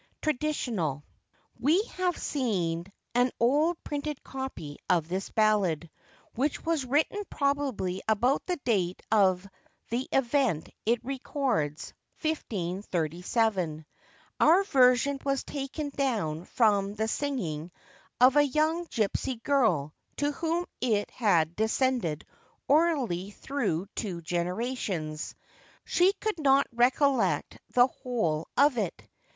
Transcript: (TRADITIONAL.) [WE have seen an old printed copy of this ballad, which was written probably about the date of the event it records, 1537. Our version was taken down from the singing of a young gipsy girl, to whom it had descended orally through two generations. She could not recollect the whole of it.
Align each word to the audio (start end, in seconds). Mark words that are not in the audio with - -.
(TRADITIONAL.) 0.23 1.03
[WE 1.59 1.83
have 1.97 2.17
seen 2.17 2.91
an 3.13 3.29
old 3.39 3.77
printed 3.83 4.23
copy 4.23 4.79
of 4.89 5.07
this 5.07 5.29
ballad, 5.29 5.91
which 6.33 6.65
was 6.65 6.87
written 6.87 7.23
probably 7.29 8.01
about 8.07 8.43
the 8.47 8.55
date 8.65 9.03
of 9.11 9.47
the 9.91 10.07
event 10.11 10.69
it 10.87 11.05
records, 11.05 11.93
1537. 12.19 13.85
Our 14.39 14.63
version 14.63 15.19
was 15.23 15.43
taken 15.43 15.89
down 15.91 16.45
from 16.45 16.95
the 16.95 17.07
singing 17.07 17.69
of 18.19 18.35
a 18.35 18.41
young 18.41 18.85
gipsy 18.89 19.35
girl, 19.35 19.93
to 20.17 20.31
whom 20.31 20.65
it 20.81 21.11
had 21.11 21.55
descended 21.55 22.25
orally 22.67 23.29
through 23.29 23.85
two 23.95 24.23
generations. 24.23 25.35
She 25.85 26.11
could 26.13 26.39
not 26.39 26.65
recollect 26.73 27.59
the 27.75 27.85
whole 27.85 28.47
of 28.57 28.79
it. 28.79 29.07